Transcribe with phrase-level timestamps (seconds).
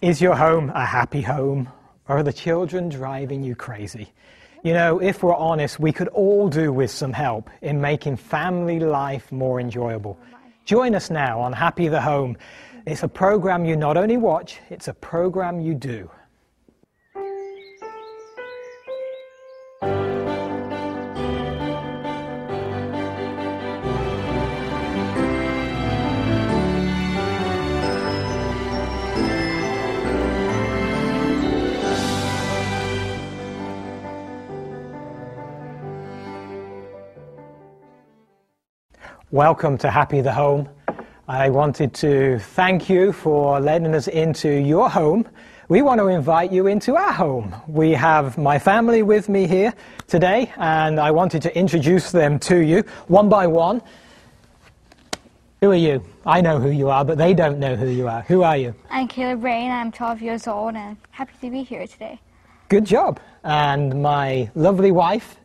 [0.00, 1.68] Is your home a happy home?
[2.08, 4.12] Or are the children driving you crazy?
[4.64, 8.80] You know, if we're honest, we could all do with some help in making family
[8.80, 10.18] life more enjoyable.
[10.64, 12.36] Join us now on Happy the Home.
[12.86, 16.10] It's a program you not only watch, it's a program you do.
[39.32, 40.68] Welcome to Happy the Home.
[41.26, 45.26] I wanted to thank you for letting us into your home.
[45.70, 47.56] We want to invite you into our home.
[47.66, 49.72] We have my family with me here
[50.06, 53.80] today, and I wanted to introduce them to you one by one.
[55.62, 56.04] Who are you?
[56.26, 58.20] I know who you are, but they don't know who you are.
[58.28, 58.74] Who are you?
[58.90, 59.66] I'm Caleb Ray.
[59.66, 62.20] I'm 12 years old and happy to be here today.
[62.68, 63.18] Good job.
[63.44, 65.36] And my lovely wife,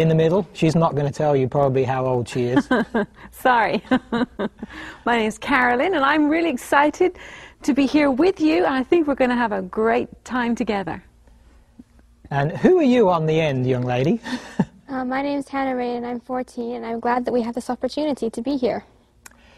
[0.00, 0.48] in the middle.
[0.52, 2.68] She's not going to tell you probably how old she is.
[3.30, 3.82] Sorry.
[5.04, 7.18] My name is Carolyn, and I'm really excited
[7.62, 10.54] to be here with you, and I think we're going to have a great time
[10.54, 11.02] together.
[12.30, 14.20] And who are you on the end, young lady?
[14.88, 17.54] uh, my name is Hannah Ray, and I'm 14, and I'm glad that we have
[17.54, 18.84] this opportunity to be here.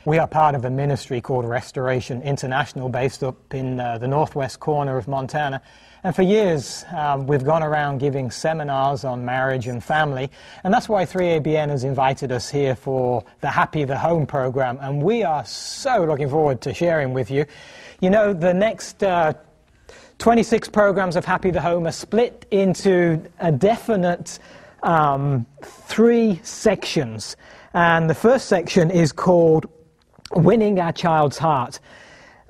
[0.07, 4.59] We are part of a ministry called Restoration International based up in uh, the northwest
[4.59, 5.61] corner of Montana.
[6.03, 10.31] And for years, um, we've gone around giving seminars on marriage and family.
[10.65, 14.79] And that's why 3ABN has invited us here for the Happy the Home program.
[14.81, 17.45] And we are so looking forward to sharing with you.
[18.01, 19.35] You know, the next uh,
[20.19, 24.39] 26 programs of Happy the Home are split into a definite
[24.83, 27.37] um, three sections.
[27.75, 29.67] And the first section is called
[30.33, 31.79] Winning Our Child's Heart.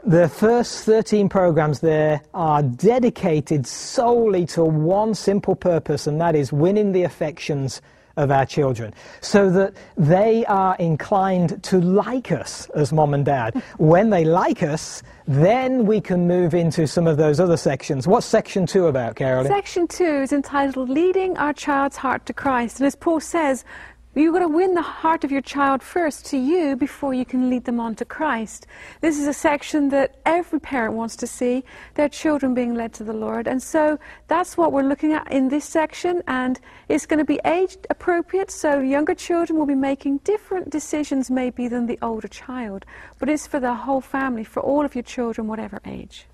[0.04, 6.52] The first 13 programs there are dedicated solely to one simple purpose, and that is
[6.52, 7.82] winning the affections
[8.16, 13.62] of our children so that they are inclined to like us as mom and dad.
[13.78, 18.06] when they like us, then we can move into some of those other sections.
[18.06, 19.46] What's section two about, Carolyn?
[19.46, 22.80] Section two is entitled Leading Our Child's Heart to Christ.
[22.80, 23.64] And as Paul says,
[24.12, 27.48] You've got to win the heart of your child first to you before you can
[27.48, 28.66] lead them on to Christ.
[29.00, 31.62] This is a section that every parent wants to see
[31.94, 33.46] their children being led to the Lord.
[33.46, 36.24] And so that's what we're looking at in this section.
[36.26, 38.50] And it's going to be age appropriate.
[38.50, 42.84] So younger children will be making different decisions, maybe, than the older child.
[43.20, 46.26] But it's for the whole family, for all of your children, whatever age.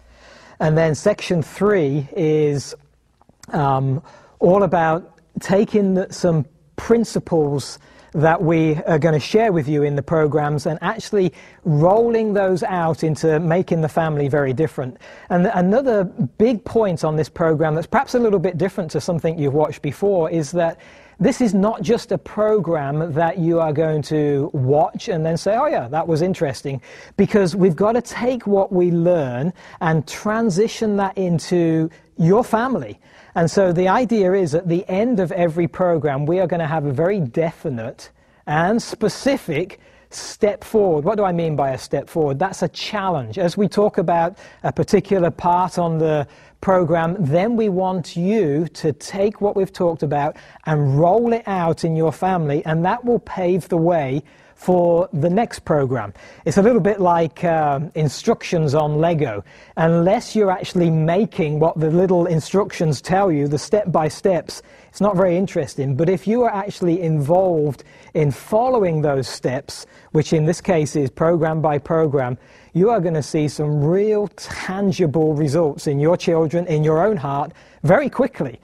[0.60, 2.74] And then section three is
[3.52, 4.02] um,
[4.38, 7.78] all about taking some principles
[8.12, 12.62] that we are going to share with you in the programs and actually rolling those
[12.62, 14.96] out into making the family very different.
[15.28, 19.38] And another big point on this program that's perhaps a little bit different to something
[19.38, 20.80] you've watched before is that
[21.18, 25.56] this is not just a program that you are going to watch and then say,
[25.56, 26.80] oh, yeah, that was interesting.
[27.16, 32.98] Because we've got to take what we learn and transition that into your family.
[33.36, 36.66] And so the idea is at the end of every program, we are going to
[36.66, 38.10] have a very definite
[38.46, 41.04] and specific step forward.
[41.04, 42.38] What do I mean by a step forward?
[42.38, 43.38] That's a challenge.
[43.38, 46.26] As we talk about a particular part on the
[46.62, 51.84] program, then we want you to take what we've talked about and roll it out
[51.84, 54.22] in your family, and that will pave the way
[54.56, 56.14] for the next program.
[56.46, 59.44] It's a little bit like um, instructions on Lego.
[59.76, 65.00] Unless you're actually making what the little instructions tell you, the step by steps, it's
[65.00, 65.94] not very interesting.
[65.94, 67.84] But if you are actually involved
[68.14, 72.38] in following those steps, which in this case is program by program,
[72.72, 77.18] you are going to see some real tangible results in your children, in your own
[77.18, 77.52] heart,
[77.82, 78.58] very quickly.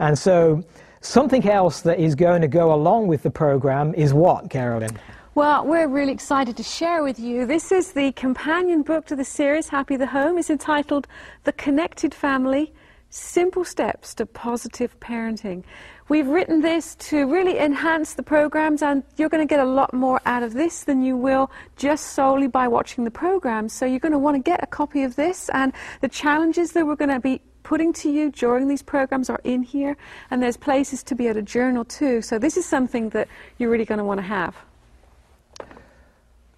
[0.00, 0.64] And so,
[1.02, 4.98] something else that is going to go along with the program is what, Carolyn?
[5.36, 7.44] Well, we're really excited to share with you.
[7.44, 10.38] This is the companion book to the series, Happy the Home.
[10.38, 11.06] It's entitled
[11.44, 12.72] The Connected Family
[13.10, 15.62] Simple Steps to Positive Parenting.
[16.08, 19.92] We've written this to really enhance the programs, and you're going to get a lot
[19.92, 23.74] more out of this than you will just solely by watching the programs.
[23.74, 26.86] So, you're going to want to get a copy of this, and the challenges that
[26.86, 29.98] we're going to be putting to you during these programs are in here,
[30.30, 32.22] and there's places to be able to journal too.
[32.22, 33.28] So, this is something that
[33.58, 34.56] you're really going to want to have.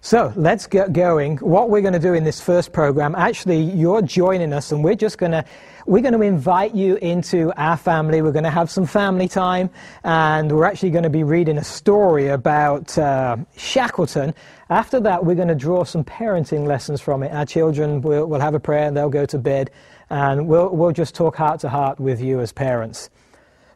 [0.01, 1.37] So let's get going.
[1.37, 4.95] What we're going to do in this first program, actually, you're joining us, and we're
[4.95, 5.43] just going to
[5.85, 8.21] we're going to invite you into our family.
[8.21, 9.69] We're going to have some family time,
[10.05, 14.33] and we're actually going to be reading a story about uh, Shackleton.
[14.69, 17.33] After that, we're going to draw some parenting lessons from it.
[17.33, 19.69] Our children will, will have a prayer, and they'll go to bed,
[20.09, 23.09] and we'll we'll just talk heart to heart with you as parents.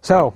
[0.02, 0.34] So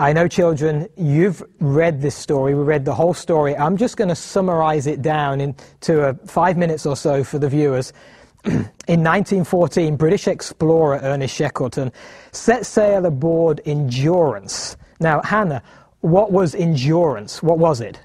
[0.00, 2.54] I know, children, you've read this story.
[2.54, 3.56] We read the whole story.
[3.56, 7.48] I'm just going to summarize it down into uh, five minutes or so for the
[7.48, 7.92] viewers.
[8.44, 8.62] in
[9.02, 11.90] 1914, British explorer Ernest Shackleton
[12.30, 14.76] set sail aboard Endurance.
[15.00, 15.64] Now, Hannah,
[15.98, 17.42] what was Endurance?
[17.42, 17.98] What was it?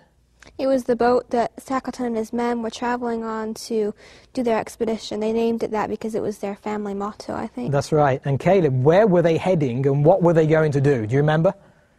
[0.57, 3.93] It was the boat that Shackleton and his men were traveling on to
[4.33, 5.19] do their expedition.
[5.19, 7.71] They named it that because it was their family motto, I think.
[7.71, 8.19] That's right.
[8.25, 11.05] And Caleb, where were they heading and what were they going to do?
[11.05, 11.53] Do you remember?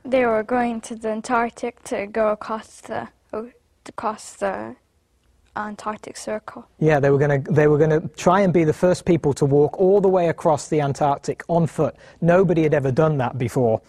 [0.05, 3.51] They were going to the Antarctic to go across the oh,
[3.87, 4.77] across the
[5.57, 6.67] Antarctic Circle.
[6.79, 9.33] Yeah, they were going to they were going to try and be the first people
[9.35, 11.97] to walk all the way across the Antarctic on foot.
[12.21, 13.81] Nobody had ever done that before.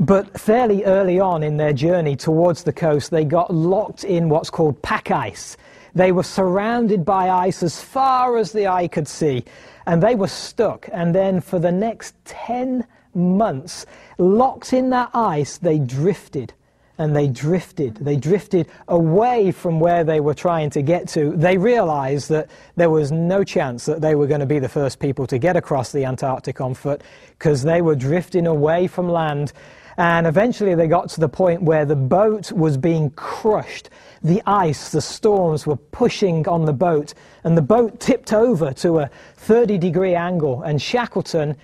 [0.00, 4.48] But fairly early on in their journey towards the coast, they got locked in what's
[4.48, 5.58] called pack ice.
[5.94, 9.44] They were surrounded by ice as far as the eye could see,
[9.86, 10.88] and they were stuck.
[10.92, 12.86] And then for the next 10
[13.18, 13.84] months,
[14.16, 16.54] locked in that ice, they drifted
[16.98, 17.94] and they drifted.
[17.96, 21.32] They drifted away from where they were trying to get to.
[21.36, 24.98] They realized that there was no chance that they were going to be the first
[24.98, 27.02] people to get across the Antarctic on foot
[27.38, 29.52] because they were drifting away from land.
[29.96, 33.90] And eventually they got to the point where the boat was being crushed.
[34.22, 37.14] The ice, the storms were pushing on the boat,
[37.44, 40.62] and the boat tipped over to a 30 degree angle.
[40.62, 41.56] And Shackleton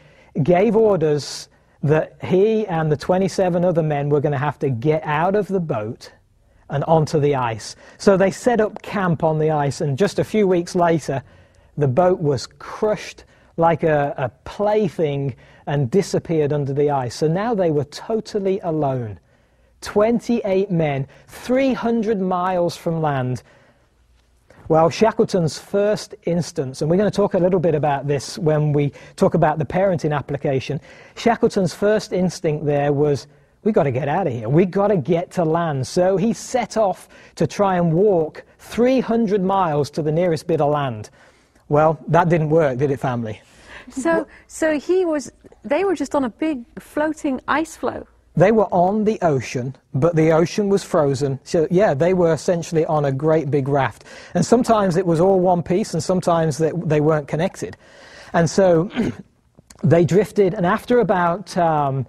[0.43, 1.49] gave orders
[1.83, 5.49] that he and the 27 other men were going to have to get out of
[5.49, 6.13] the boat
[6.71, 7.77] and onto the ice.
[7.99, 11.23] So they set up camp on the ice, and just a few weeks later,
[11.77, 13.25] the boat was crushed
[13.57, 15.37] like a, a plaything
[15.67, 17.15] and disappeared under the ice.
[17.15, 19.21] So now they were totally alone.
[19.83, 23.43] 28 men, 300 miles from land,
[24.69, 28.73] well, Shackleton's first instance, and we're going to talk a little bit about this when
[28.73, 30.81] we talk about the parenting application.
[31.17, 33.27] Shackleton's first instinct there was,
[33.63, 34.49] we've got to get out of here.
[34.49, 35.87] We've got to get to land.
[35.87, 40.71] So he set off to try and walk 300 miles to the nearest bit of
[40.71, 41.11] land.
[41.69, 43.43] Well, that didn't work, did it, family?
[43.91, 45.31] So, so he was,
[45.63, 48.07] they were just on a big floating ice floe.
[48.37, 51.39] They were on the ocean, but the ocean was frozen.
[51.45, 54.05] So, yeah, they were essentially on a great big raft.
[54.35, 57.77] And sometimes it was all one piece, and sometimes they, they weren't connected.
[58.33, 58.91] And so
[59.85, 61.57] they drifted, and after about.
[61.57, 62.07] Um,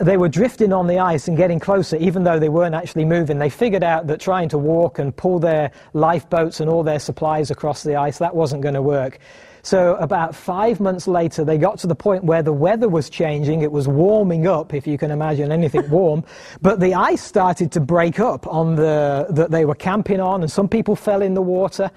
[0.00, 3.38] they were drifting on the ice and getting closer, even though they weren't actually moving.
[3.38, 7.52] They figured out that trying to walk and pull their lifeboats and all their supplies
[7.52, 9.20] across the ice, that wasn't going to work.
[9.66, 13.62] So, about five months later, they got to the point where the weather was changing.
[13.62, 16.22] It was warming up, if you can imagine anything warm.
[16.62, 20.52] But the ice started to break up on the that they were camping on, and
[20.52, 21.90] some people fell in the water.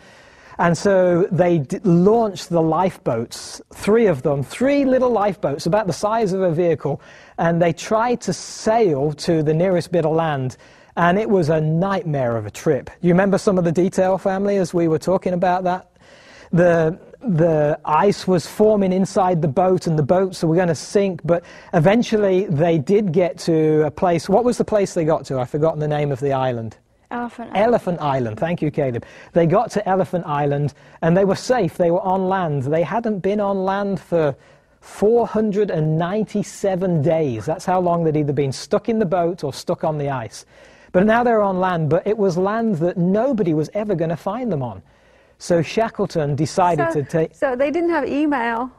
[0.57, 5.93] And so they d- launched the lifeboats, three of them, three little lifeboats about the
[5.93, 6.99] size of a vehicle,
[7.37, 10.57] and they tried to sail to the nearest bit of land.
[10.97, 12.89] And it was a nightmare of a trip.
[13.01, 15.91] You remember some of the detail, family, as we were talking about that?
[16.51, 21.21] The, the ice was forming inside the boat and the boats were going to sink,
[21.23, 21.43] but
[21.73, 24.29] eventually they did get to a place.
[24.29, 25.39] What was the place they got to?
[25.39, 26.77] I've forgotten the name of the island.
[27.11, 27.65] Elephant Island.
[27.65, 28.39] Elephant Island.
[28.39, 29.03] Thank you, Caleb.
[29.33, 31.75] They got to Elephant Island and they were safe.
[31.75, 32.63] They were on land.
[32.63, 34.35] They hadn't been on land for
[34.81, 37.45] 497 days.
[37.45, 40.45] That's how long they'd either been stuck in the boat or stuck on the ice.
[40.91, 44.17] But now they're on land, but it was land that nobody was ever going to
[44.17, 44.81] find them on.
[45.39, 48.69] So Shackleton decided So, to take so they didn't have email,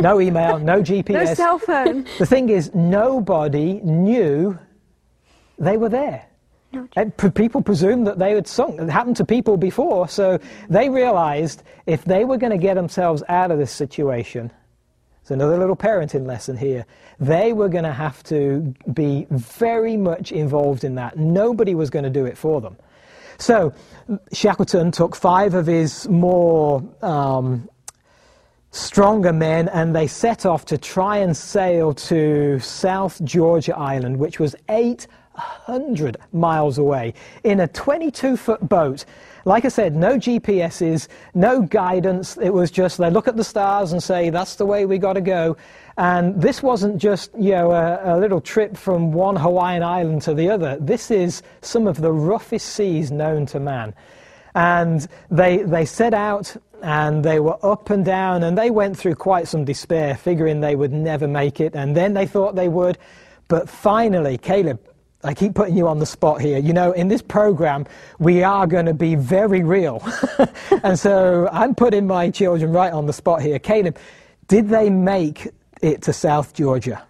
[0.00, 1.08] no email, no GPS.
[1.24, 2.06] no cell phone.
[2.18, 4.58] The thing is, nobody knew
[5.58, 6.24] they were there.
[6.96, 8.80] And p- people presumed that they had sunk.
[8.80, 10.38] It happened to people before, so
[10.68, 14.52] they realized if they were going to get themselves out of this situation,
[15.22, 16.86] it's another little parenting lesson here.
[17.18, 21.18] They were going to have to be very much involved in that.
[21.18, 22.76] Nobody was going to do it for them.
[23.38, 23.72] So
[24.32, 27.68] Shackleton took five of his more um,
[28.72, 34.40] stronger men and they set off to try and sail to South Georgia Island, which
[34.40, 37.14] was 800 miles away
[37.44, 39.04] in a 22 foot boat.
[39.44, 42.36] Like I said, no GPSs, no guidance.
[42.38, 45.14] It was just they look at the stars and say, that's the way we got
[45.14, 45.56] to go.
[45.98, 50.32] And this wasn't just you know, a, a little trip from one Hawaiian island to
[50.32, 50.78] the other.
[50.80, 53.92] This is some of the roughest seas known to man.
[54.54, 59.16] And they, they set out and they were up and down and they went through
[59.16, 61.74] quite some despair, figuring they would never make it.
[61.74, 62.96] And then they thought they would.
[63.48, 64.80] But finally, Caleb,
[65.24, 66.58] I keep putting you on the spot here.
[66.58, 67.86] You know, in this program,
[68.20, 70.00] we are going to be very real.
[70.84, 73.58] and so I'm putting my children right on the spot here.
[73.58, 73.98] Caleb,
[74.46, 75.48] did they make
[75.82, 77.02] it to South Georgia.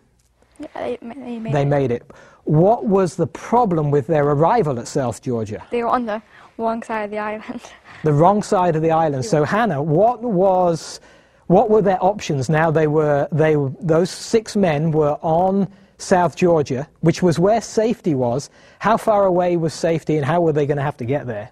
[0.58, 1.66] Yeah, they, they made They it.
[1.66, 2.10] made it.
[2.44, 5.64] What was the problem with their arrival at South Georgia?
[5.70, 6.22] They were on the
[6.56, 7.62] wrong side of the island.
[8.04, 9.24] The wrong side of the island.
[9.24, 11.00] So Hannah, what was,
[11.48, 12.48] what were their options?
[12.48, 15.66] Now they were, they, those six men were on
[15.98, 18.50] South Georgia, which was where safety was.
[18.78, 21.50] How far away was safety, and how were they going to have to get there?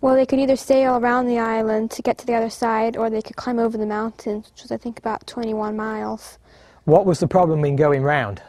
[0.00, 3.08] Well, they could either sail around the island to get to the other side, or
[3.08, 6.38] they could climb over the mountains, which was, I think, about 21 miles.
[6.84, 8.42] What was the problem in going round?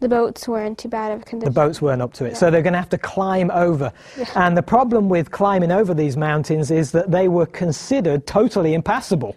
[0.00, 2.36] The boats were in too bad of a The boats weren't up to it.
[2.36, 3.92] So they're going to have to climb over.
[4.34, 9.36] And the problem with climbing over these mountains is that they were considered totally impassable.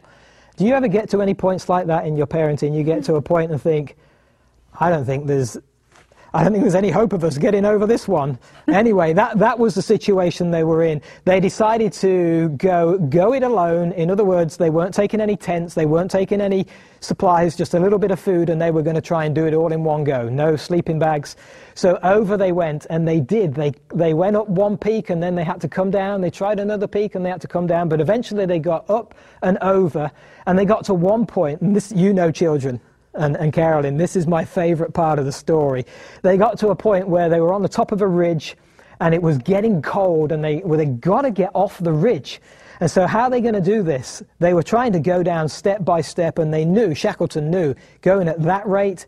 [0.58, 2.76] Do you ever get to any points like that in your parenting?
[2.76, 3.96] You get to a point and think,
[4.80, 5.58] I don't think there's.
[6.36, 8.38] I don't think there's any hope of us getting over this one.
[8.68, 11.02] anyway, that, that was the situation they were in.
[11.24, 13.94] They decided to go, go it alone.
[13.94, 16.68] In other words, they weren't taking any tents, they weren't taking any
[17.00, 19.48] supplies, just a little bit of food, and they were going to try and do
[19.48, 20.28] it all in one go.
[20.28, 21.38] No sleeping bags.
[21.74, 23.54] So over they went, and they did.
[23.54, 26.20] They, they went up one peak, and then they had to come down.
[26.20, 27.88] They tried another peak, and they had to come down.
[27.88, 30.12] But eventually they got up and over,
[30.48, 32.82] and they got to one point, and this, you know, children
[33.16, 35.86] and, and Carolyn, this is my favorite part of the story.
[36.22, 38.56] They got to a point where they were on the top of a ridge
[39.00, 42.42] and it was getting cold and they, well, they got to get off the ridge.
[42.80, 44.22] And so, how are they going to do this?
[44.40, 48.28] They were trying to go down step by step, and they knew, Shackleton knew, going
[48.28, 49.06] at that rate,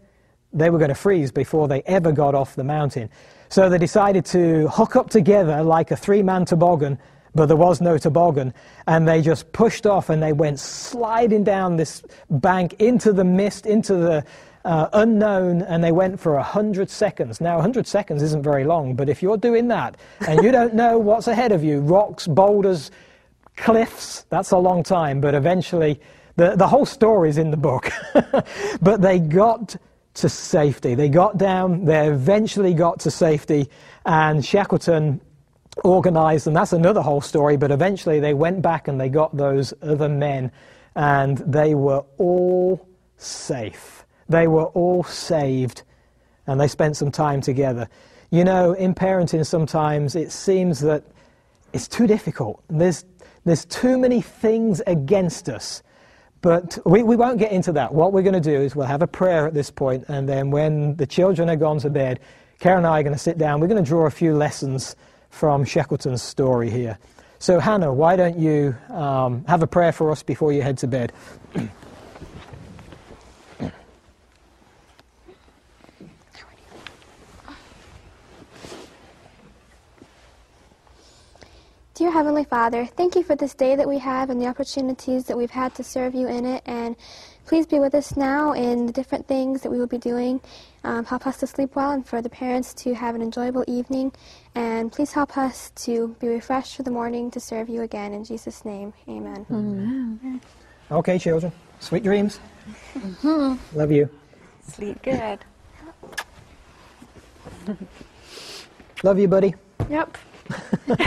[0.53, 3.09] they were going to freeze before they ever got off the mountain.
[3.49, 6.97] So, they decided to hook up together like a three man toboggan
[7.37, 8.53] but there was no toboggan.
[8.87, 13.65] And they just pushed off and they went sliding down this bank into the mist,
[13.65, 14.25] into the
[14.65, 17.39] uh, unknown, and they went for 100 seconds.
[17.39, 19.95] Now, 100 seconds isn't very long, but if you're doing that
[20.27, 22.91] and you don't know what's ahead of you rocks, boulders,
[23.55, 26.01] cliffs that's a long time, but eventually,
[26.35, 27.89] the, the whole story's in the book.
[28.81, 29.75] but they got
[30.15, 30.95] to safety.
[30.95, 33.69] They got down, they eventually got to safety,
[34.05, 35.21] and Shackleton
[35.83, 39.73] organized, and that's another whole story, but eventually they went back and they got those
[39.81, 40.51] other men,
[40.95, 44.05] and they were all safe.
[44.29, 45.83] They were all saved,
[46.47, 47.87] and they spent some time together.
[48.29, 51.03] You know, in parenting, sometimes it seems that
[51.73, 52.63] it's too difficult.
[52.69, 53.05] There's,
[53.45, 55.83] there's too many things against us.
[56.41, 57.93] But we, we won't get into that.
[57.93, 60.51] What we're going to do is we'll have a prayer at this point, and then
[60.51, 62.19] when the children are gone to bed,
[62.59, 63.59] Karen and I are going to sit down.
[63.59, 64.95] We're going to draw a few lessons
[65.29, 66.97] from Shackleton's story here.
[67.39, 70.87] So, Hannah, why don't you um, have a prayer for us before you head to
[70.87, 71.13] bed?
[81.97, 85.35] Dear Heavenly Father, thank you for this day that we have and the opportunities that
[85.35, 86.61] we've had to serve you in it.
[86.67, 86.95] And
[87.47, 90.41] please be with us now in the different things that we will be doing.
[90.83, 94.11] Um, help us to sleep well and for the parents to have an enjoyable evening.
[94.53, 98.13] And please help us to be refreshed for the morning to serve you again.
[98.13, 100.41] In Jesus' name, amen.
[100.91, 101.53] Okay, children.
[101.79, 102.41] Sweet dreams.
[103.23, 104.09] Love you.
[104.67, 105.39] Sleep good.
[109.03, 109.55] Love you, buddy.
[109.89, 110.17] Yep.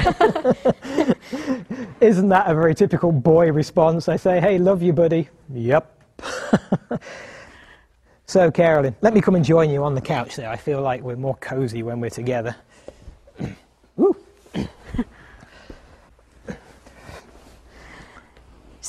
[2.01, 4.09] Isn't that a very typical boy response?
[4.09, 5.29] I say, hey, love you, buddy.
[5.53, 6.00] Yep.
[8.27, 10.49] so, Carolyn, let me come and join you on the couch there.
[10.49, 12.57] I feel like we're more cozy when we're together.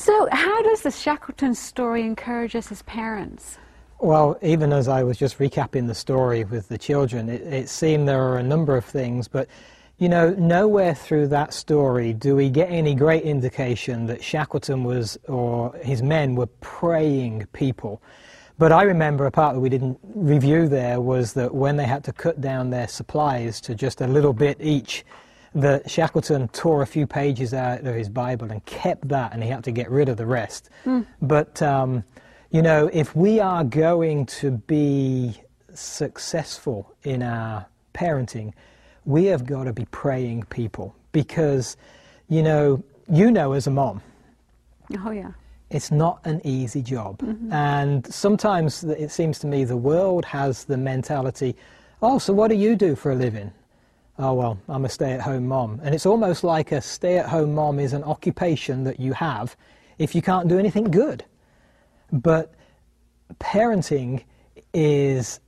[0.04, 3.60] So, how does the Shackleton story encourage us as parents?
[4.00, 8.08] Well, even as I was just recapping the story with the children, it, it seemed
[8.08, 9.48] there are a number of things, but
[10.02, 15.16] you know, nowhere through that story do we get any great indication that Shackleton was,
[15.28, 18.02] or his men were praying people.
[18.58, 22.04] But I remember a part that we didn't review there was that when they had
[22.06, 25.06] to cut down their supplies to just a little bit each,
[25.54, 29.50] that Shackleton tore a few pages out of his Bible and kept that, and he
[29.50, 30.72] had to get rid of the rest.
[31.22, 32.04] But, um,
[32.50, 35.40] you know, if we are going to be
[35.76, 38.54] successful in our parenting,
[39.06, 41.78] we have got to be praying people because,
[42.30, 44.02] you know, you know as a mom,
[45.06, 45.32] Oh, yeah.
[45.70, 47.20] it's not an easy job.
[47.20, 47.52] Mm-hmm.
[47.52, 51.56] And sometimes it seems to me the world has the mentality,
[52.02, 53.52] oh, so what do you do for a living?
[54.20, 55.80] Oh, well, I'm a stay at home mom.
[55.84, 59.56] And it's almost like a stay at home mom is an occupation that you have
[59.98, 61.26] if you can't do anything good.
[62.12, 62.54] But
[63.40, 64.24] parenting
[64.74, 65.40] is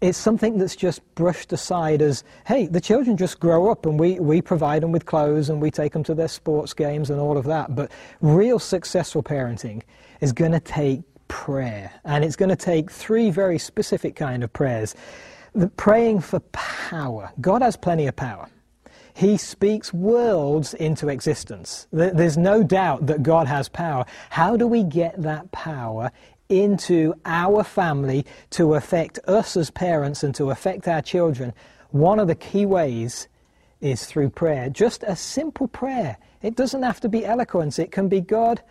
[0.00, 4.20] it's something that's just brushed aside as, hey, the children just grow up and we,
[4.20, 7.38] we provide them with clothes and we take them to their sports games and all
[7.38, 7.74] of that.
[7.74, 9.82] But real successful parenting
[10.20, 11.92] is going to take prayer.
[12.04, 14.94] And it's going to take three very specific kind of prayers.
[15.54, 17.32] The praying for power.
[17.40, 18.48] God has plenty of power.
[19.14, 21.88] He speaks worlds into existence.
[21.90, 24.04] There's no doubt that God has power.
[24.28, 26.12] How do we get that power
[26.48, 31.52] into our family to affect us as parents and to affect our children?
[31.90, 33.28] One of the key ways
[33.80, 34.68] is through prayer.
[34.70, 36.18] Just a simple prayer.
[36.42, 37.78] It doesn't have to be eloquence.
[37.78, 38.62] It can be God,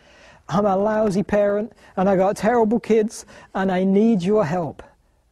[0.48, 4.84] I'm a lousy parent and I got terrible kids and I need your help.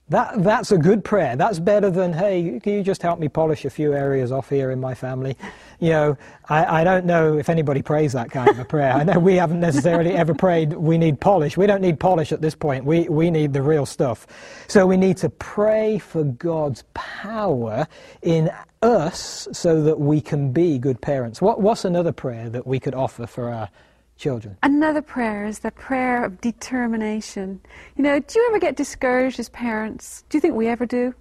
[0.09, 1.35] That, that's a good prayer.
[1.35, 4.69] That's better than, hey, can you just help me polish a few areas off here
[4.71, 5.37] in my family?
[5.83, 8.93] You know, I, I don't know if anybody prays that kind of a prayer.
[8.93, 11.57] I know we haven't necessarily ever prayed, we need polish.
[11.57, 12.85] We don't need polish at this point.
[12.85, 14.25] We, we need the real stuff.
[14.69, 17.85] So we need to pray for God's power
[18.21, 18.49] in
[18.81, 21.41] us so that we can be good parents.
[21.41, 23.69] What, what's another prayer that we could offer for our
[24.15, 24.55] children?
[24.63, 27.59] Another prayer is the prayer of determination.
[27.97, 30.23] You know, do you ever get discouraged as parents?
[30.29, 31.13] Do you think we ever do?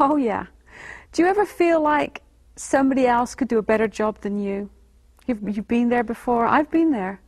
[0.00, 0.46] Oh, yeah.
[1.12, 2.22] Do you ever feel like
[2.58, 4.70] somebody else could do a better job than you?
[5.26, 6.46] You've, you've been there before.
[6.46, 7.20] I've been there.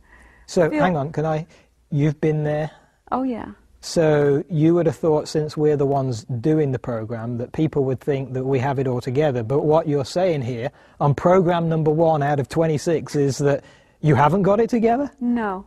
[0.47, 1.47] So Feel- hang on, can I?
[1.89, 2.71] You've been there.
[3.11, 3.51] Oh, yeah.
[3.81, 7.99] So you would have thought, since we're the ones doing the program, that people would
[7.99, 9.41] think that we have it all together.
[9.43, 13.63] But what you're saying here on program number one out of 26 is that
[13.99, 15.11] you haven't got it together.
[15.19, 15.65] No.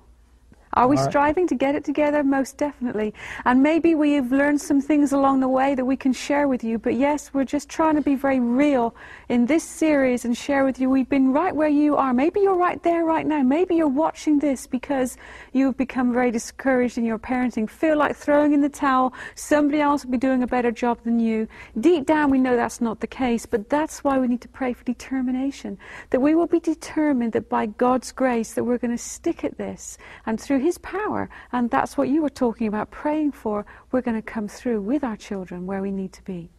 [0.75, 1.11] Are we All right.
[1.11, 2.23] striving to get it together?
[2.25, 3.14] Most definitely.
[3.45, 6.78] And maybe we've learned some things along the way that we can share with you.
[6.78, 8.95] But yes, we're just trying to be very real
[9.28, 10.90] in this series and share with you.
[10.90, 12.12] We've been right where you are.
[12.12, 13.43] Maybe you're right there right now.
[13.43, 15.16] Maybe you're watching this because
[15.52, 19.14] you've become very discouraged in your parenting, feel like throwing in the towel.
[19.37, 21.47] Somebody else will be doing a better job than you.
[21.78, 23.47] Deep down, we know that's not the case.
[23.47, 25.78] But that's why we need to pray for determination.
[26.11, 29.57] That we will be determined that by God's grace that we're going to stick at
[29.57, 34.00] this and through his power and that's what you were talking about praying for we're
[34.00, 36.50] going to come through with our children where we need to be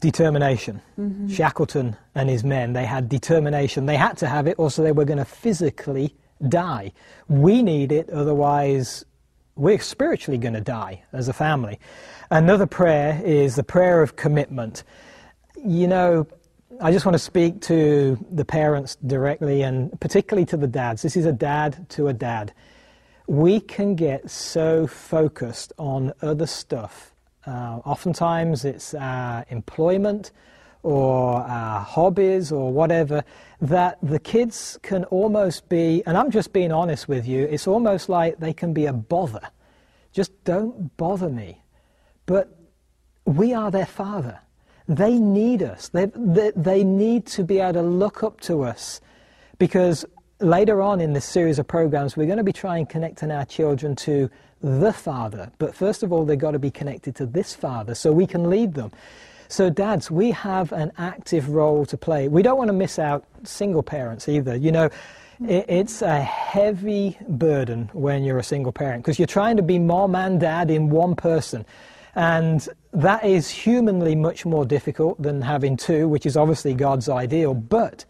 [0.00, 0.80] Determination.
[0.98, 1.28] Mm-hmm.
[1.28, 3.86] Shackleton and his men, they had determination.
[3.86, 6.14] They had to have it, or so they were going to physically
[6.48, 6.92] die.
[7.26, 9.04] We need it, otherwise,
[9.56, 11.80] we're spiritually going to die as a family.
[12.30, 14.84] Another prayer is the prayer of commitment.
[15.56, 16.28] You know,
[16.80, 21.02] I just want to speak to the parents directly and particularly to the dads.
[21.02, 22.52] This is a dad to a dad.
[23.28, 27.12] We can get so focused on other stuff.
[27.46, 30.32] Uh, oftentimes it's our employment
[30.82, 33.22] or our hobbies or whatever
[33.60, 38.08] that the kids can almost be, and I'm just being honest with you, it's almost
[38.08, 39.50] like they can be a bother.
[40.10, 41.62] Just don't bother me.
[42.24, 42.58] But
[43.26, 44.40] we are their father.
[44.88, 45.90] They need us.
[45.90, 49.02] They, they, they need to be able to look up to us
[49.58, 50.06] because
[50.40, 53.96] later on in this series of programs, we're going to be trying connecting our children
[53.96, 54.30] to
[54.62, 55.50] the Father.
[55.58, 58.50] But first of all, they've got to be connected to this Father so we can
[58.50, 58.92] lead them.
[59.48, 62.28] So, dads, we have an active role to play.
[62.28, 64.54] We don't want to miss out single parents either.
[64.54, 64.90] You know,
[65.46, 69.78] it, it's a heavy burden when you're a single parent because you're trying to be
[69.78, 71.64] mom and dad in one person.
[72.14, 77.54] And that is humanly much more difficult than having two, which is obviously God's ideal.
[77.54, 78.04] But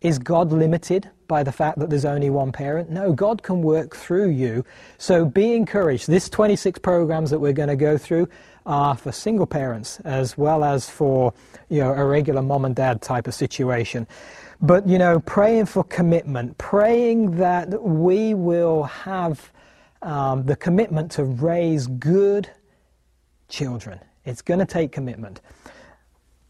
[0.00, 2.90] is God limited by the fact that there's only one parent?
[2.90, 4.64] No, God can work through you.
[4.98, 6.08] So be encouraged.
[6.08, 8.28] This 26 programs that we're going to go through
[8.66, 11.32] are for single parents as well as for
[11.68, 14.06] you know a regular mom and dad type of situation.
[14.60, 19.52] But you know, praying for commitment, praying that we will have
[20.02, 22.50] um, the commitment to raise good
[23.48, 24.00] children.
[24.24, 25.40] It's going to take commitment.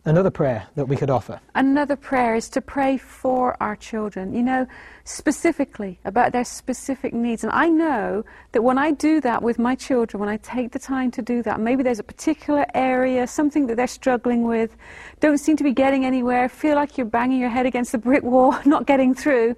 [0.07, 1.41] Another prayer that we could offer.
[1.57, 4.65] Another prayer is to pray for our children, you know,
[5.03, 7.43] specifically about their specific needs.
[7.43, 10.79] And I know that when I do that with my children, when I take the
[10.79, 14.77] time to do that, maybe there's a particular area, something that they're struggling with,
[15.19, 18.23] don't seem to be getting anywhere, feel like you're banging your head against the brick
[18.23, 19.57] wall, not getting through.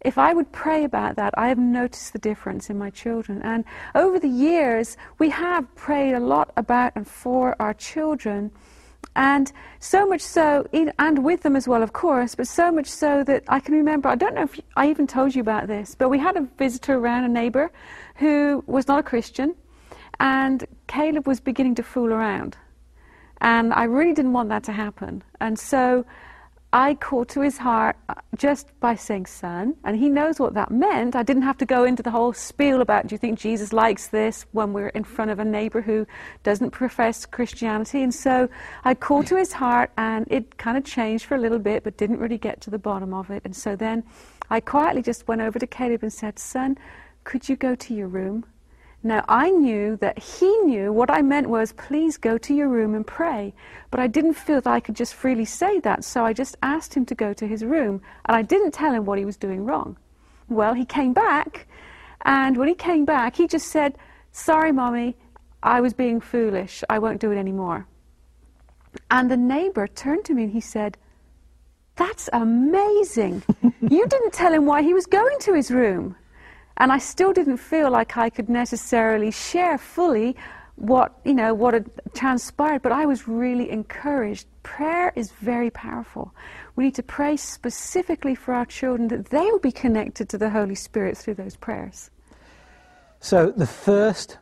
[0.00, 3.40] If I would pray about that, I have noticed the difference in my children.
[3.42, 8.50] And over the years, we have prayed a lot about and for our children.
[9.14, 10.66] And so much so,
[10.98, 14.10] and with them as well, of course, but so much so that I can remember,
[14.10, 16.96] I don't know if I even told you about this, but we had a visitor
[16.96, 17.70] around, a neighbour,
[18.16, 19.54] who was not a Christian,
[20.20, 22.58] and Caleb was beginning to fool around.
[23.40, 25.22] And I really didn't want that to happen.
[25.40, 26.04] And so
[26.72, 30.70] I called to his heart uh, just by saying son, and he knows what that
[30.70, 31.14] meant.
[31.14, 34.08] I didn't have to go into the whole spiel about do you think Jesus likes
[34.08, 36.06] this when we're in front of a neighbor who
[36.42, 38.02] doesn't profess Christianity.
[38.02, 38.48] And so
[38.84, 41.96] I called to his heart, and it kind of changed for a little bit, but
[41.96, 43.42] didn't really get to the bottom of it.
[43.44, 44.02] And so then
[44.50, 46.76] I quietly just went over to Caleb and said, Son,
[47.24, 48.44] could you go to your room?
[49.02, 52.94] Now, I knew that he knew what I meant was, please go to your room
[52.94, 53.54] and pray.
[53.90, 56.94] But I didn't feel that I could just freely say that, so I just asked
[56.94, 59.64] him to go to his room, and I didn't tell him what he was doing
[59.64, 59.96] wrong.
[60.48, 61.68] Well, he came back,
[62.24, 63.96] and when he came back, he just said,
[64.32, 65.16] Sorry, Mommy,
[65.62, 66.82] I was being foolish.
[66.90, 67.86] I won't do it anymore.
[69.10, 70.98] And the neighbor turned to me and he said,
[71.96, 73.42] That's amazing.
[73.80, 76.16] you didn't tell him why he was going to his room.
[76.78, 80.36] And I still didn't feel like I could necessarily share fully
[80.76, 84.46] what, you know, what had transpired, but I was really encouraged.
[84.62, 86.34] Prayer is very powerful.
[86.76, 90.50] We need to pray specifically for our children that they will be connected to the
[90.50, 92.10] Holy Spirit through those prayers.
[93.20, 94.36] So the first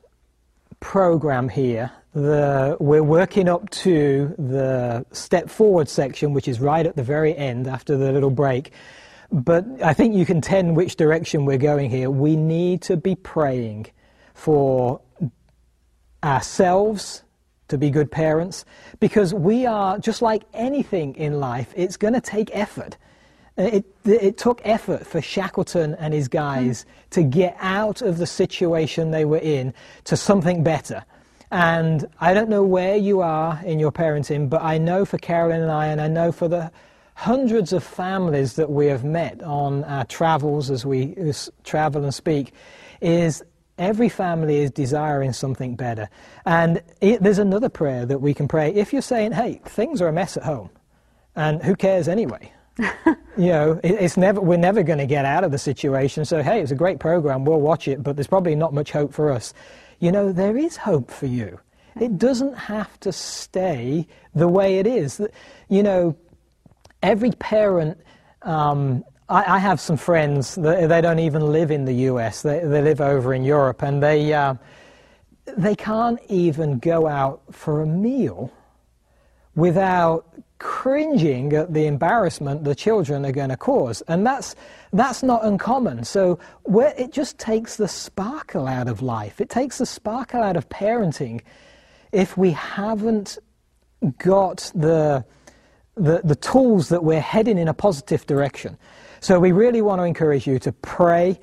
[0.81, 6.97] program here, the, we're working up to the step forward section, which is right at
[6.97, 8.73] the very end after the little break.
[9.35, 12.09] But I think you can tell which direction we're going here.
[12.09, 13.87] We need to be praying
[14.33, 15.01] for
[16.23, 17.25] ourselves
[17.67, 18.65] to be good parents
[19.01, 22.97] because we are, just like anything in life, it's going to take effort.
[23.57, 27.11] It, it, took effort for Shackleton and his guys mm.
[27.11, 31.05] to get out of the situation they were in to something better.
[31.51, 35.61] And I don't know where you are in your parenting, but I know for Carolyn
[35.61, 36.71] and I, and I know for the
[37.15, 41.15] hundreds of families that we have met on our travels as we
[41.63, 42.53] travel and speak
[43.01, 43.43] is
[43.79, 46.09] every family is desiring something better.
[46.45, 50.09] And it, there's another prayer that we can pray if you're saying, hey, things are
[50.09, 50.71] a mess at home,
[51.37, 52.53] and who cares anyway?
[52.79, 52.87] you
[53.37, 56.25] know, it, it's never, we're never going to get out of the situation.
[56.25, 59.13] So, hey, it's a great program, we'll watch it, but there's probably not much hope
[59.13, 59.55] for us.
[60.01, 61.61] You know, there is hope for you.
[62.01, 65.21] It doesn't have to stay the way it is.
[65.69, 66.17] You know,
[67.05, 67.99] every parent,
[68.43, 72.61] um, I, I, have some friends, that, they don't even live in the US, they,
[72.61, 74.55] they live over in Europe, and they, uh,
[75.57, 78.51] they can't even go out for a meal
[79.55, 80.27] without
[80.59, 84.03] cringing at the embarrassment the children are going to cause.
[84.09, 84.57] And that's,
[84.95, 86.05] that's not uncommon.
[86.05, 90.57] So where it just takes the sparkle out of life, it takes the sparkle out
[90.57, 91.43] of parenting
[92.13, 93.39] if we haven't
[94.19, 95.25] got the
[95.97, 98.77] the, the tools that we're heading in a positive direction.
[99.21, 101.39] So we really want to encourage you to pray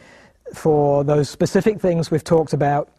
[0.53, 2.89] for those specific things we've talked about.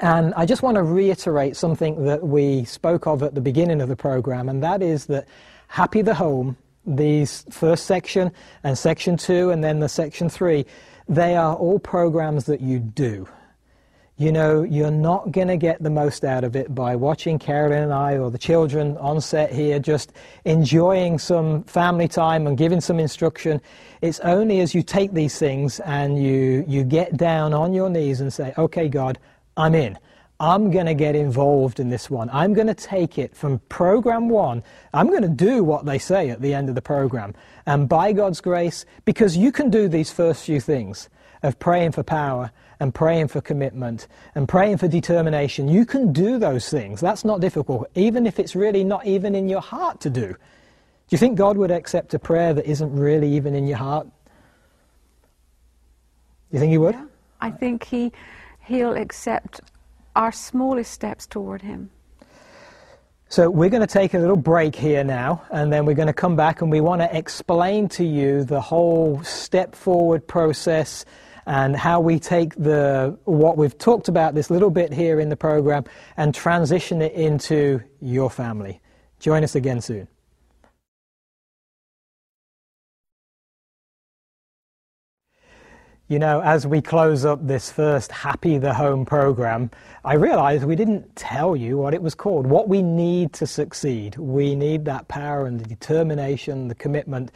[0.00, 3.88] And I just want to reiterate something that we spoke of at the beginning of
[3.88, 5.26] the program, and that is that
[5.68, 8.32] Happy the Home, these first section
[8.64, 10.64] and section two, and then the section three,
[11.08, 13.28] they are all programs that you do
[14.20, 17.84] you know, you're not going to get the most out of it by watching Carolyn
[17.84, 20.12] and I or the children on set here just
[20.44, 23.62] enjoying some family time and giving some instruction.
[24.02, 28.20] It's only as you take these things and you, you get down on your knees
[28.20, 29.18] and say, okay, God,
[29.56, 29.98] I'm in.
[30.38, 32.28] I'm going to get involved in this one.
[32.30, 34.62] I'm going to take it from program one.
[34.92, 37.34] I'm going to do what they say at the end of the program.
[37.64, 41.08] And by God's grace, because you can do these first few things
[41.42, 45.68] of praying for power and praying for commitment and praying for determination.
[45.68, 47.00] You can do those things.
[47.00, 50.28] That's not difficult, even if it's really not even in your heart to do.
[50.28, 50.36] Do
[51.10, 54.06] you think God would accept a prayer that isn't really even in your heart?
[56.50, 56.94] You think He would?
[56.94, 57.06] Yeah,
[57.40, 58.12] I think He
[58.60, 59.60] He'll accept
[60.16, 61.90] our smallest steps toward Him.
[63.28, 66.12] So we're going to take a little break here now, and then we're going to
[66.12, 71.04] come back and we want to explain to you the whole step forward process
[71.46, 75.36] and how we take the what we've talked about this little bit here in the
[75.36, 75.84] program
[76.16, 78.80] and transition it into your family.
[79.18, 80.08] Join us again soon.
[86.10, 89.70] You know, as we close up this first Happy the Home program,
[90.04, 92.48] I realize we didn't tell you what it was called.
[92.48, 94.16] What we need to succeed.
[94.16, 97.30] We need that power and the determination, the commitment.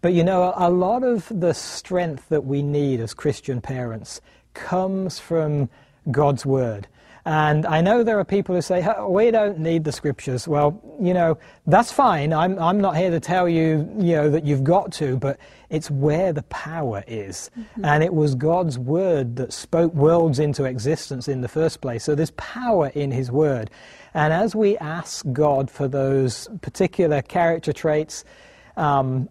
[0.00, 4.20] But you know, a lot of the strength that we need as Christian parents
[4.54, 5.68] comes from
[6.12, 6.86] God's Word.
[7.24, 10.48] And I know there are people who say, oh, we don't need the scriptures.
[10.48, 12.32] Well, you know, that's fine.
[12.32, 15.90] I'm, I'm not here to tell you, you know, that you've got to, but it's
[15.90, 17.50] where the power is.
[17.58, 17.84] Mm-hmm.
[17.84, 22.04] And it was God's word that spoke worlds into existence in the first place.
[22.04, 23.70] So there's power in his word.
[24.14, 28.24] And as we ask God for those particular character traits,
[28.76, 29.28] um,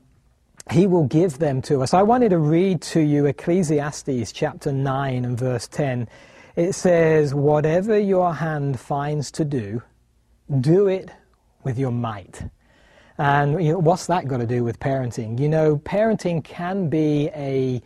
[0.71, 1.93] he will give them to us.
[1.93, 6.08] I wanted to read to you Ecclesiastes chapter 9 and verse 10.
[6.55, 9.81] It says, Whatever your hand finds to do,
[10.62, 11.09] do it
[11.63, 12.43] with your might.
[13.17, 15.39] And you know, what's that got to do with parenting?
[15.39, 17.81] You know, parenting can be a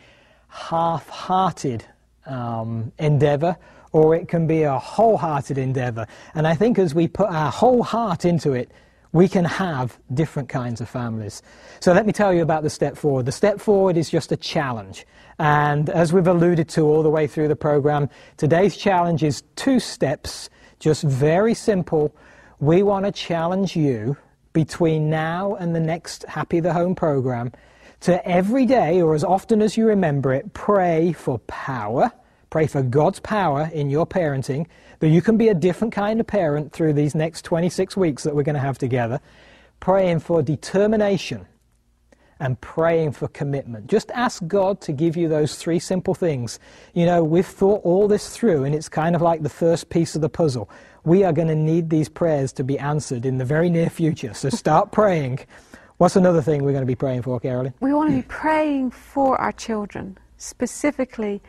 [0.48, 1.84] half hearted
[2.26, 3.58] um, endeavor
[3.94, 6.08] or it can be a wholehearted endeavor.
[6.34, 8.72] And I think as we put our whole heart into it,
[9.14, 11.42] we can have different kinds of families.
[11.80, 13.28] So let me tell you about the step forward.
[13.28, 15.06] The step forward is just a challenge.
[15.40, 19.80] And as we've alluded to all the way through the program, today's challenge is two
[19.80, 20.50] steps,
[20.80, 22.16] just very simple.
[22.60, 24.18] We want to challenge you
[24.52, 27.52] between now and the next Happy the Home program
[28.02, 32.12] to every day, or as often as you remember it, pray for power
[32.54, 34.68] Pray for God's power in your parenting,
[35.00, 38.36] that you can be a different kind of parent through these next 26 weeks that
[38.36, 39.20] we're going to have together.
[39.80, 41.48] Praying for determination
[42.40, 43.88] and praying for commitment.
[43.88, 46.60] Just ask God to give you those three simple things.
[46.94, 50.14] You know, we've thought all this through, and it's kind of like the first piece
[50.14, 50.70] of the puzzle.
[51.06, 54.36] We are going to need these prayers to be answered in the very near future.
[54.36, 55.40] So start praying.
[55.98, 57.74] What's another thing we're going to be praying for, Carolyn?
[57.80, 61.42] We want to be praying for our children, specifically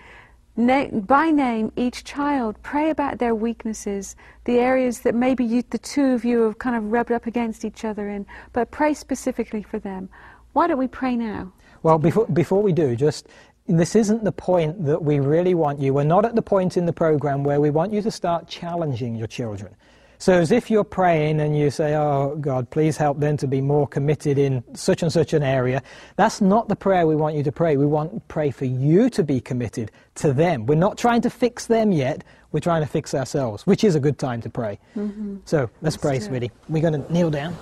[0.56, 2.56] Na- by name each child.
[2.62, 4.14] Pray about their weaknesses,
[4.44, 7.64] the areas that maybe you, the two of you have kind of rubbed up against
[7.64, 10.08] each other in, but pray specifically for them.
[10.52, 11.52] Why don't we pray now?
[11.82, 13.26] Well, before, before we do, just
[13.66, 15.92] this isn't the point that we really want you.
[15.92, 19.16] We're not at the point in the program where we want you to start challenging
[19.16, 19.74] your children.
[20.18, 23.60] So, as if you're praying and you say, Oh, God, please help them to be
[23.60, 25.82] more committed in such and such an area,
[26.16, 27.76] that's not the prayer we want you to pray.
[27.76, 30.66] We want to pray for you to be committed to them.
[30.66, 34.00] We're not trying to fix them yet, we're trying to fix ourselves, which is a
[34.00, 34.78] good time to pray.
[34.96, 35.38] Mm-hmm.
[35.44, 36.28] So, let's that's pray, true.
[36.28, 36.50] sweetie.
[36.68, 37.56] We're going to kneel down.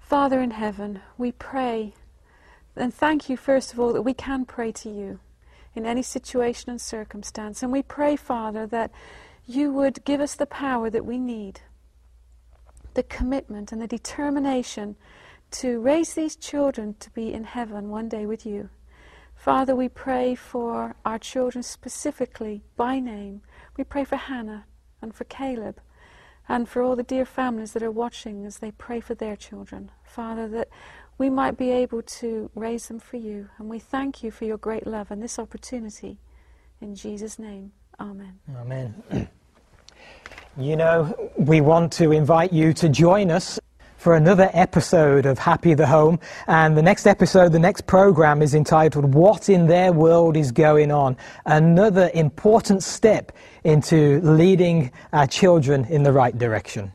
[0.00, 1.94] Father in heaven, we pray
[2.76, 5.20] and thank you, first of all, that we can pray to you
[5.74, 7.62] in any situation and circumstance.
[7.62, 8.90] And we pray, Father, that
[9.46, 11.60] you would give us the power that we need,
[12.94, 14.96] the commitment and the determination
[15.50, 18.70] to raise these children to be in heaven one day with you.
[19.36, 23.42] Father, we pray for our children specifically by name.
[23.76, 24.64] We pray for Hannah
[25.02, 25.80] and for Caleb
[26.48, 29.90] and for all the dear families that are watching as they pray for their children.
[30.02, 30.68] Father, that
[31.18, 33.48] we might be able to raise them for you.
[33.58, 36.18] And we thank you for your great love and this opportunity.
[36.80, 38.38] In Jesus' name, Amen.
[38.56, 39.28] Amen.
[40.56, 43.58] You know, we want to invite you to join us
[43.96, 46.20] for another episode of Happy the Home.
[46.46, 50.92] And the next episode, the next program is entitled What in Their World is Going
[50.92, 51.16] On?
[51.46, 53.32] Another important step
[53.64, 56.92] into leading our children in the right direction.